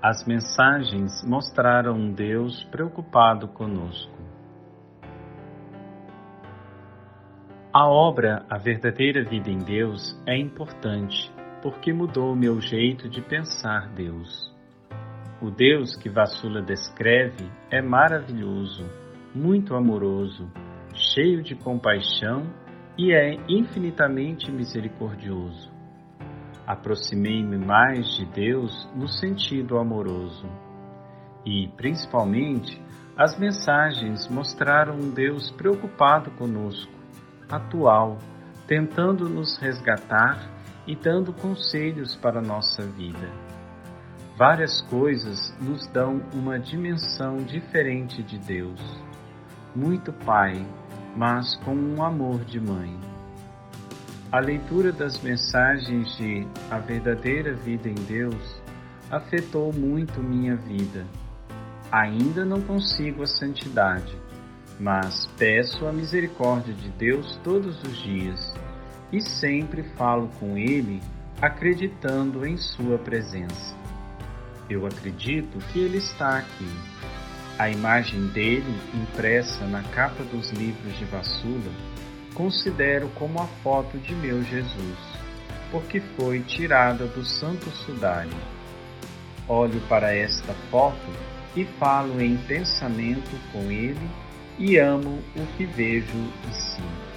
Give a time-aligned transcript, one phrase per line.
[0.00, 4.16] As mensagens mostraram um Deus preocupado conosco.
[7.74, 11.28] A obra A Verdadeira Vida em Deus é importante
[11.60, 14.54] porque mudou meu jeito de pensar Deus.
[15.42, 18.84] O Deus que Vassula descreve é maravilhoso,
[19.34, 20.48] muito amoroso,
[20.94, 22.46] cheio de compaixão
[22.96, 25.76] e é infinitamente misericordioso
[26.68, 30.46] aproximei-me mais de Deus no sentido amoroso.
[31.42, 32.78] E, principalmente,
[33.16, 36.92] as mensagens mostraram um Deus preocupado conosco,
[37.48, 38.18] atual,
[38.66, 40.46] tentando nos resgatar
[40.86, 43.32] e dando conselhos para a nossa vida.
[44.36, 48.80] Várias coisas nos dão uma dimensão diferente de Deus.
[49.74, 50.66] Muito Pai,
[51.16, 53.07] mas com um amor de mãe.
[54.30, 58.60] A leitura das mensagens de A Verdadeira Vida em Deus
[59.10, 61.06] afetou muito minha vida.
[61.90, 64.14] Ainda não consigo a santidade,
[64.78, 68.54] mas peço a misericórdia de Deus todos os dias
[69.10, 71.00] e sempre falo com Ele
[71.40, 73.74] acreditando em Sua presença.
[74.68, 76.68] Eu acredito que Ele está aqui.
[77.58, 81.72] A imagem dele, impressa na capa dos livros de Vassula,
[82.38, 84.98] considero como a foto de meu Jesus,
[85.72, 88.30] porque foi tirada do Santo Sudário.
[89.48, 91.10] Olho para esta foto
[91.56, 94.08] e falo em pensamento com ele
[94.56, 96.06] e amo o que vejo
[96.48, 97.08] e sinto.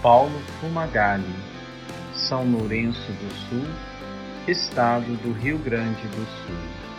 [0.00, 1.34] Paulo Fumagalli,
[2.14, 3.66] São Lourenço do Sul,
[4.46, 6.93] Estado do Rio Grande do Sul.